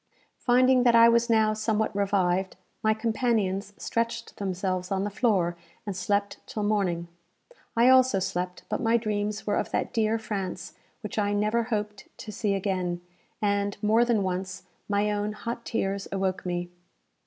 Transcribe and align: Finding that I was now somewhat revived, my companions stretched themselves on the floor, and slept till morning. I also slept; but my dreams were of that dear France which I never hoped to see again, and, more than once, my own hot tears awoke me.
Finding 0.39 0.81
that 0.81 0.95
I 0.95 1.09
was 1.09 1.29
now 1.29 1.53
somewhat 1.53 1.95
revived, 1.95 2.55
my 2.81 2.95
companions 2.95 3.71
stretched 3.77 4.37
themselves 4.37 4.91
on 4.91 5.03
the 5.03 5.11
floor, 5.11 5.55
and 5.85 5.95
slept 5.95 6.37
till 6.47 6.63
morning. 6.63 7.07
I 7.77 7.87
also 7.89 8.17
slept; 8.17 8.63
but 8.67 8.81
my 8.81 8.97
dreams 8.97 9.45
were 9.45 9.57
of 9.57 9.69
that 9.69 9.93
dear 9.93 10.17
France 10.17 10.73
which 11.01 11.19
I 11.19 11.33
never 11.33 11.65
hoped 11.65 12.07
to 12.17 12.31
see 12.31 12.55
again, 12.55 13.01
and, 13.43 13.77
more 13.83 14.03
than 14.03 14.23
once, 14.23 14.63
my 14.89 15.11
own 15.11 15.33
hot 15.33 15.65
tears 15.65 16.07
awoke 16.11 16.47
me. 16.47 16.71